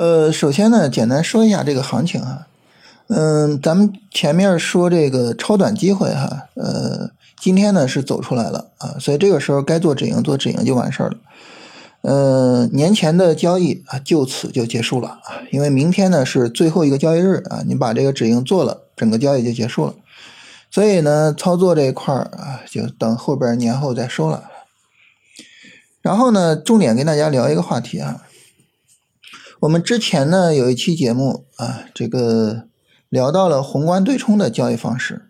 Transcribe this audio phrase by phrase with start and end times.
[0.00, 2.46] 呃，首先呢，简单说一下这个行情啊。
[3.08, 11.18] 嗯，咱们前面说这个超短机会哈，呃，今天呢是走出来了啊，所以这个时候该做止盈做止盈就完事儿了。
[12.00, 19.94] 呃，年前的交易啊就此就结束了啊，因为明天呢是最后一个交易日啊，你把这个止盈做了，整个交易就结束了。
[20.70, 24.44] 所以呢，操作这一块儿啊，就等后边年后再说了。
[26.00, 28.22] 然后呢，重点跟大家聊一个话题啊，
[29.60, 32.68] 我们之前呢有一期节目啊，这个。
[33.10, 35.22] 聊到了宏观对冲的交易方式，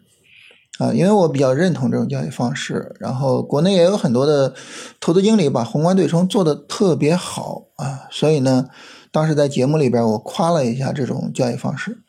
[0.78, 4.52] 啊，因为我比较认同这种交易方式，然后国内也有很多的
[5.00, 8.66] 投资经理把宏观对冲做的特别好啊，所以呢，
[9.10, 12.02] 当时在节目里边我夸了一下这种交易方式，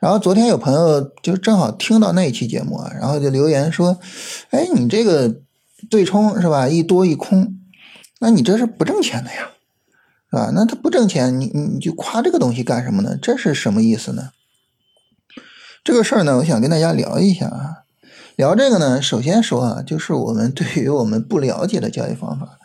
[0.00, 3.98] 然后昨天有朋友就正好听到那一期节目啊，然后就留言说，
[4.48, 5.42] 哎，你这个
[5.90, 7.54] 对冲是吧，一多一空，
[8.20, 9.50] 那你这是不挣钱的呀，
[10.30, 10.50] 是吧？
[10.54, 13.16] 那他不挣钱，你你你就夸这个东西干什么呢？
[13.20, 14.30] 这是什么意思呢？
[15.82, 17.84] 这个事儿呢，我想跟大家聊一下啊。
[18.36, 22.58] 聊这个呢，首先说啊，就是我们对于我们不了解的交易方法，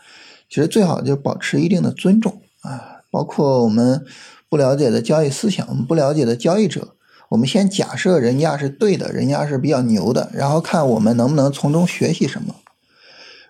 [0.50, 3.02] 其实最好就保持一定的尊重啊。
[3.10, 4.04] 包括我们
[4.50, 6.96] 不了解的交易思想，我们不了解的交易者，
[7.30, 12.56] 我们先假设人家是对的，人家是比较牛的，然后看我们能不能从中学习什么。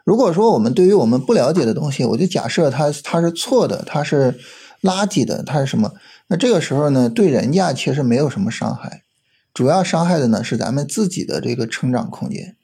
[0.04, 4.38] 如果说我们对于我们不了解的东西，我就假设它它是错的，它是
[4.82, 5.94] 垃圾的，它是什么？
[6.28, 9.04] 那这个时候呢，对人家其实没有什么伤害。
[9.54, 12.56] 主要伤害的呢是咱们自己的这个成长空间，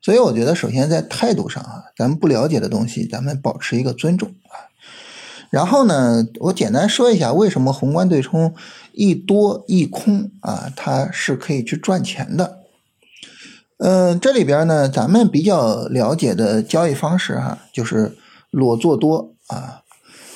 [0.00, 4.72] 所以我觉得首先在态度上啊，咱们不了解的东西，咱们保持一个尊重啊。
[5.50, 8.54] 然后呢，我简单说一下为什么宏观对冲
[8.92, 12.61] 一多一空啊，它是可以去赚钱的。
[13.84, 18.16] 嗯，这里边呢，咱们比较了解的交易方式哈，就是
[18.52, 19.80] 裸做多啊。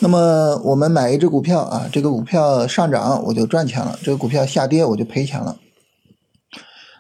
[0.01, 5.59] 那么我们买一只股票啊，这个股票上涨我就赚钱了，这个股票下跌我就赔钱了。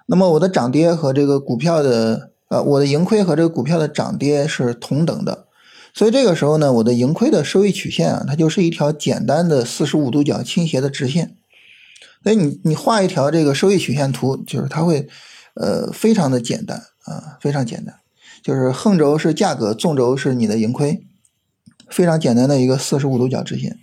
[0.06, 5.47] 那么我的涨跌和这个股票的呃，我的盈亏和这个股票的涨跌是同等的，
[5.92, 11.34] 所以这个时候呢，我的盈亏的收益曲线啊，它就是一条简单的四十五度角倾斜的直线。
[12.22, 15.09] 所以你你画一条这个收益曲线图，就是它会
[15.56, 17.97] 呃非常的简单啊，非常简单，
[18.43, 21.05] 就是横轴是价格，纵轴是你的盈亏，
[21.89, 23.78] 非常简单的一个四十五度角直线。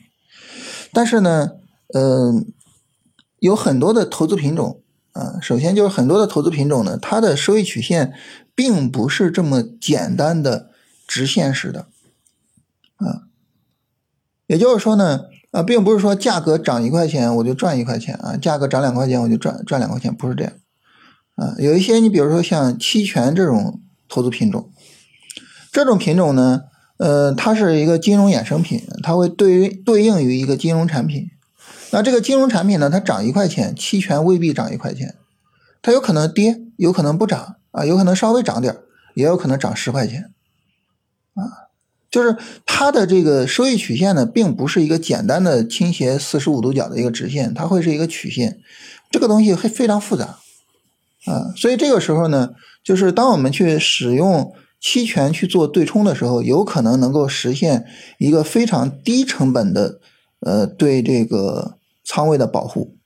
[0.93, 1.51] 但是呢，
[1.93, 2.45] 嗯，
[3.39, 4.79] 有很多的投资品种。
[5.13, 8.15] 啊，首先就是很多的投资品种呢，它的收益曲线
[8.55, 10.71] 并不是这么简单的
[11.05, 11.85] 直线式的，
[12.95, 13.29] 啊，
[14.47, 20.53] 也就是说呢，啊，并不是说价格涨一块钱我就赚一块钱啊，价格涨两块钱我就赚赚两块钱，不是这样，
[21.35, 24.69] 啊，有一些你比如说像期权这种投资品种，
[25.71, 26.63] 这种品种呢，
[26.97, 31.29] 呃，它是一个金融衍生品，它会对于对应于一个金融产品。
[31.91, 32.89] 那这个金融产品呢？
[32.89, 35.13] 它涨一块钱，期权未必涨一块钱，
[35.81, 38.75] 它有可能跌，有可能不涨啊，有可能稍微涨点
[39.13, 40.31] 也有可能涨十块钱，
[41.35, 41.69] 啊，
[42.09, 48.59] 就是它的这个收益曲线呢，并不是一个简单的倾斜四十五度角的一个直线，它会是一个曲线，
[49.11, 50.39] 这个东西会非常复杂
[51.25, 52.49] 啊，所以这个时候呢，
[52.83, 57.85] 就是当我们去使用期权去做对冲的时候，有可能能够实现
[58.17, 59.99] 一个非常低成本的，
[60.39, 61.77] 呃，对这个。
[62.05, 62.97] 仓位的保护，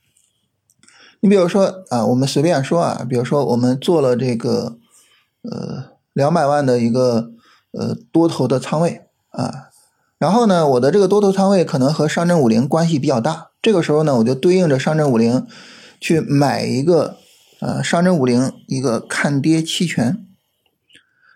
[1.20, 4.80] 你比如说啊，我们随便说啊，比如说我们做了这个
[5.44, 5.84] 呃
[6.14, 7.30] 两百万的一个
[7.74, 9.70] 呃多头的仓位啊，
[10.18, 15.46] 然后呢，我的这个多头仓位可能和上证五零关系比较大，这个时候呢，我就对应着上证五零
[16.02, 17.18] 去买一个
[17.60, 20.24] 呃上证五零一个看跌期权。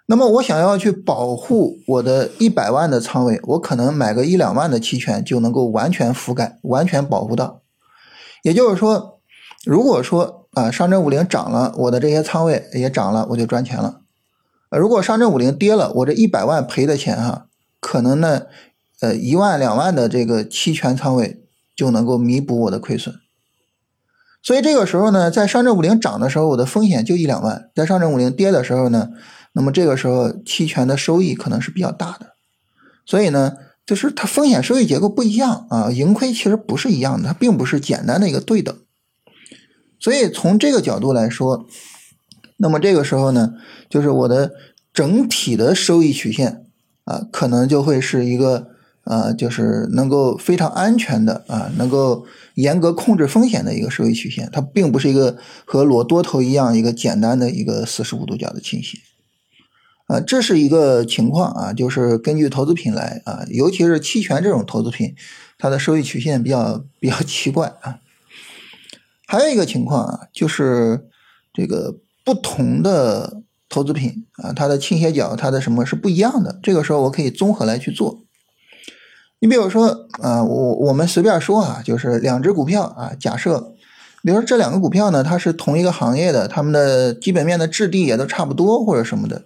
[0.08, 7.62] 那么我想要去保护我的一百万的仓位，我可能买个一两万的期权就能够完全覆盖、完全保护到。
[8.44, 9.22] 也就是说，
[9.64, 14.02] 如果说啊上证五零涨了，我的这些仓位也涨了，我就赚钱了。
[14.70, 17.46] 如果上证五零跌了，我这一百万赔的钱哈，
[17.80, 18.48] 可能呢，
[19.00, 23.16] 呃一万两万的这个期权仓位就能够弥补我的亏损。
[24.44, 29.10] 所以这个时候呢，在上证五零涨的时候，我的风险就一两万；在上证五零跌的时候呢，
[29.54, 32.34] 那么这个时候期权的收益可能是比较大的，
[33.06, 33.54] 所以呢，
[33.86, 38.76] 就是它风险收益结构不一样啊，盈亏其实不是一样的，它并不是简单的一个对等。
[40.00, 41.68] 所以从这个角度来说，
[42.58, 43.54] 那么这个时候呢，
[43.90, 44.52] 就是我的
[44.92, 46.66] 整体的收益曲线
[47.04, 48.70] 啊，可能就会是一个
[49.04, 59.00] 啊，就是能够非常安全的啊，能够严格控制风险的一个收益曲线，它并不是一个和裸多头一样一个简单的一个四十五度角的倾斜。
[60.08, 65.16] 啊，这是一个情况啊，就是根据投资品来啊，尤其是期权这种投资品，
[65.58, 68.00] 它的收益曲线比较比较奇怪啊。
[69.26, 71.08] 还有一个情况啊，就是
[71.54, 71.96] 这个
[72.26, 76.60] 不同的投资品啊，它的倾斜角、它的什么是不一样的。
[76.62, 78.26] 这个时候我可以综合来去做。
[79.42, 83.74] 你比如说啊，我我们随便说啊，就是两只股票啊，假设。
[84.24, 89.46] 比如说这两个股票呢，它是同一个行业的，它们的基本面的质地也都差不多，或者什么的，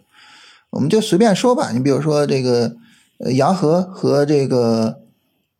[0.71, 1.71] 我们就随便说吧。
[1.71, 2.75] 你比如说这个
[3.19, 4.99] 呃洋河和这个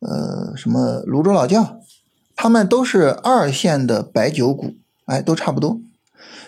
[0.00, 1.78] 呃什么泸州老窖，
[2.36, 4.74] 它们都是二线的白酒股，
[5.06, 5.80] 哎，都差不多。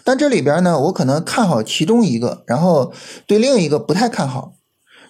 [0.04, 2.92] 但这里边呢，我可能看好其中一个，然后
[3.26, 4.52] 对另一个不太看好。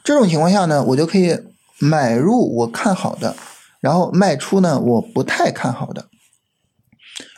[0.05, 1.37] 这种情况下呢，我就可以
[1.79, 3.37] 买入我看好的，
[3.81, 6.07] 然后卖出呢我不太看好的。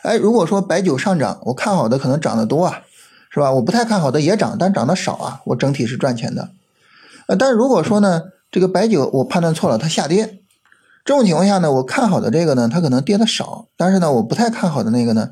[0.03, 2.81] 哎，如果说白酒上涨，我看好的可能涨得多啊，
[3.29, 3.51] 是吧？
[3.53, 6.49] 我不太看好的也涨，但涨得少啊，我整体是赚钱的。
[7.27, 10.39] 呃，但是如果说呢，这个白酒我判断错了，它下跌，
[11.05, 15.29] 这种情况下呢，我看好的这个呢，它可能跌的少，但是呢，我不太看好的那个呢，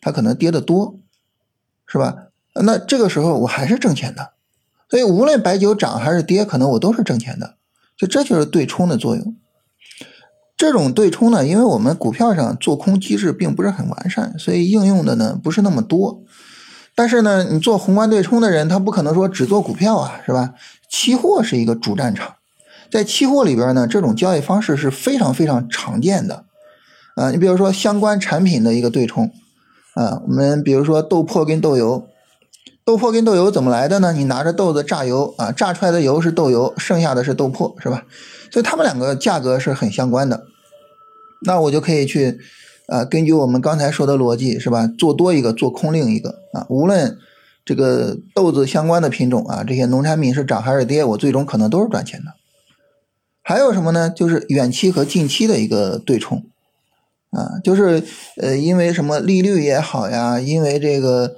[0.00, 0.96] 它可能跌的多，
[1.86, 2.28] 是吧？
[2.54, 4.32] 那这个时候我还是挣钱的，
[4.88, 7.56] 所以无论白酒涨还是跌，可能我都是挣钱的，
[7.96, 9.36] 就这就是对冲的作用。
[10.56, 16.22] 这种对冲呢，因为我们股票上做空机制并不是很完善，所以应用的呢不是那么多。
[16.94, 20.54] 但是呢，你做宏观对冲的人，他不可能说只做股票啊，是吧？
[20.88, 22.34] 期货是一个主战场，
[22.90, 26.44] 在期货里边呢，这种交易方式是非常非常常见的。
[27.16, 29.32] 啊，你比如说相关产品的一个对冲，
[29.94, 32.06] 啊，我们比如说豆粕跟豆油，
[32.84, 34.12] 豆粕跟豆油怎么来的呢？
[34.12, 38.04] 你拿着豆子榨油啊，榨出来的油是豆油，剩下的是豆粕，是吧？
[38.50, 40.46] 所以它们两个价格是很相关的。
[41.44, 42.38] 那我就可以去，
[42.88, 44.88] 呃，根据我们刚才说的逻辑，是吧？
[44.98, 46.66] 做多一个，做空另一个啊。
[46.68, 47.16] 无论
[47.64, 52.34] 这个豆子相关的品种啊，这些农产品是涨还是跌，我最终可能都是赚钱的。
[53.42, 54.10] 还有什么呢？
[54.10, 56.44] 就是远期和近期的一个对冲
[57.30, 58.02] 啊，就是
[58.38, 61.36] 呃，因为什么利率也好呀，因为这个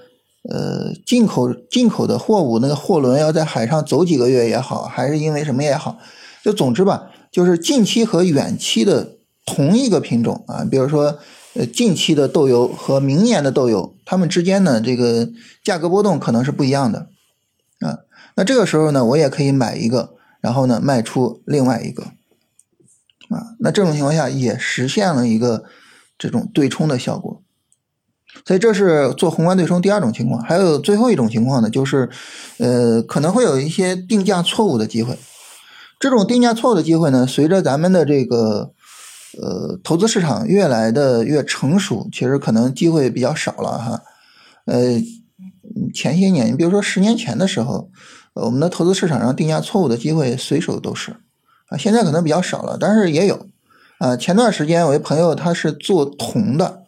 [0.51, 5.99] 呃进口进口的货物那个货轮要在海上走几个月也好，还是因为什么也好，
[6.43, 9.13] 就总之吧，就是近期和远期的。
[9.47, 11.19] 同一个品种啊，比如说，
[11.53, 15.29] 呃，近期的豆油和明年的豆油，它们之间呢，这个
[15.63, 17.11] 价格波动可能是不一样的，
[17.81, 17.99] 啊，
[18.37, 22.05] 那这个时候呢，我也可以买一个，然后呢，卖出另外一个，
[23.29, 25.65] 啊，那这种情况下也实现了一个
[26.17, 27.43] 这种对冲的效果，
[28.47, 32.09] 所以这是做宏观对冲第二种情况，还有最后一种情况呢，就是，
[32.59, 35.19] 呃，可能会有一些定价错误的机会，
[35.99, 38.73] 这种定价错误的机会呢，随着咱们的这个。
[39.37, 44.01] 呃，投资市场越来的越成熟，其实可能机会比较少了哈。
[44.65, 45.03] 呃，
[45.93, 47.91] 前些年，你比如说十年前的时候，
[48.35, 51.17] 我们的投资市场上定价错误的机会随手都是
[51.67, 51.77] 啊。
[51.77, 53.49] 现在可能比较少了，但是也有
[53.99, 54.17] 啊。
[54.17, 56.84] 前段时间，我一朋友他是做铜的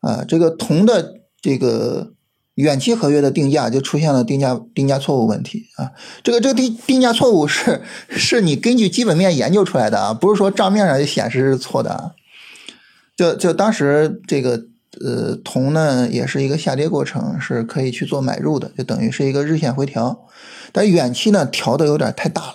[0.00, 2.12] 啊，这个铜的这个。
[2.58, 5.92] 远期合约的定价就出现了定价定价错误问题啊！
[6.24, 12.10] 这个这个定定价错误是是你根据基本面研究出来的啊，不是说账面上就显示是错的啊。
[13.16, 14.64] 就就当时这个
[15.00, 20.26] 呃铜呢也是一个下跌过程，是可以去做买入的，就等于是一个日线回调，
[20.72, 22.54] 但远期呢调的有点太大了，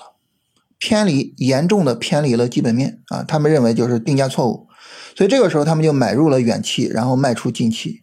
[0.78, 4.68] 偏离严重的偏离了基本面啊，他们认为就是定价错误，
[5.16, 8.02] 所以这个时候他们就买入了远期，然后卖出近期。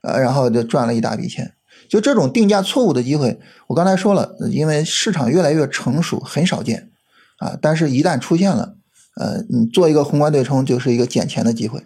[0.00, 1.54] 呃，然后就赚了一大笔钱。
[1.88, 6.90] 就这种定价错误的机会，我刚才说了，因为市场越来越成熟，很少见
[7.38, 7.58] 啊。
[7.60, 8.76] 但是，一旦出现了，
[9.16, 11.84] 呃，你做一个宏观对冲就是一个捡钱的机会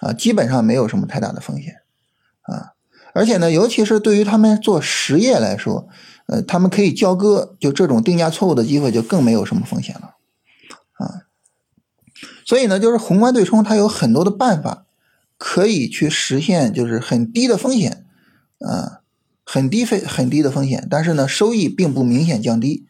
[0.00, 1.74] 啊，基本上没有什么太大的风险
[2.42, 2.72] 啊。
[3.14, 5.86] 而且呢，尤其是对于他们做实业来说，
[6.26, 10.16] 呃，他们可以交割，就这种定价错误的机会就更没有什么风险了。
[12.44, 14.84] 所以呢，就是宏观对冲它有很多的办法。
[15.44, 18.04] 可以去实现，就是很低的风险，
[18.60, 19.00] 啊，
[19.44, 22.86] 很低费很低的风险，但是呢，收益并不明显降低。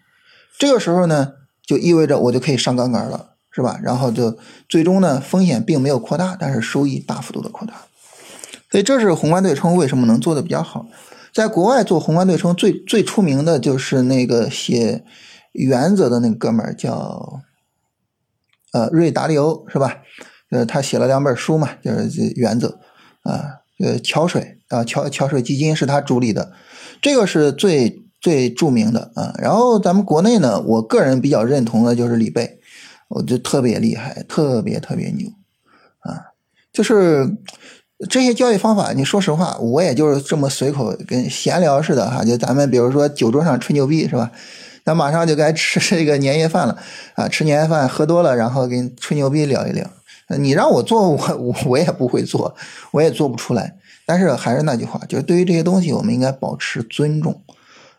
[0.59, 1.33] 这个时候呢，
[1.65, 3.81] 就意味着我就可以上杠杆了，是吧？
[3.83, 4.37] 然后就
[4.69, 7.87] 最终呢，风险并没有扩大，但是收益大幅度的扩大。
[8.71, 10.87] 所以这是宏观对冲为什么能做的比较好。
[11.33, 15.07] 在国外做宏观对冲最最出名的就是那个写
[15.53, 17.41] 原则的那个哥们儿叫，
[18.73, 19.99] 呃，瑞达利欧，是吧？
[20.51, 22.79] 呃，他写了两本书嘛，就是这原则
[23.23, 26.53] 啊，呃，桥水啊，桥桥水基金是他主理的，
[27.01, 29.35] 这个是最最著名的啊。
[29.39, 32.59] 然后咱们国内呢，我个人比较认同的就是李贝，
[33.09, 35.29] 我就特别厉害，特别特别牛
[36.01, 36.33] 啊。
[36.73, 37.37] 就是
[38.11, 44.31] 这些交易方法，你说实话，我也就是这么随口跟闲聊似的哈，就咱们比如说酒桌上吹牛逼是吧？
[44.85, 46.77] 那马上就该吃 这个年夜饭了
[47.15, 47.29] 啊！
[47.29, 49.89] 吃年夜饭喝多了，然后跟吹牛逼聊一聊。
[50.39, 52.55] 你让我做，我 我也不会做，
[52.93, 53.77] 我也做不出来。
[54.07, 57.43] 但是还是那句话，就是对于这些东西，我们应该保持尊重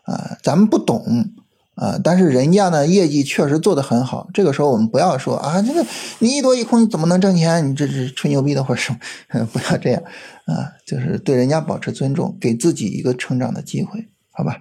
[0.02, 0.36] 啊。
[0.42, 1.30] 咱们不懂
[1.76, 4.28] 啊，但是人家呢业绩确实做得很好。
[4.34, 5.84] 这个时候我们不要说啊，这个
[6.18, 7.68] 你一多一空你怎么能挣钱？
[7.68, 9.44] 你这是吹牛逼的或者什么？
[9.52, 10.02] 不要这样
[10.46, 14.58] 啊，就是对人家保持尊重，给自己一个成长的机会，好吧？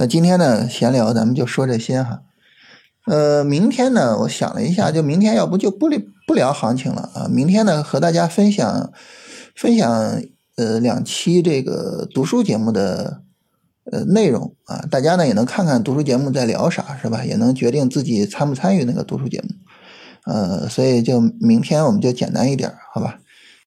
[0.00, 2.22] 那今天呢闲聊咱们就说这些哈。
[3.06, 7.28] 呃，明天呢，我想了一下，就明天要不就不聊不聊行情了啊。
[7.28, 8.90] 明天呢，和大家分享
[9.54, 10.22] 分享
[10.56, 13.20] 呃两期这个读书节目的
[13.92, 17.22] 呃内容啊，大家呢也能看看读书节目在聊啥，是吧？
[17.22, 19.50] 也能决定自己参不参与那个读书节目。
[20.24, 23.18] 呃，所以就明天我们就简单一点，好吧？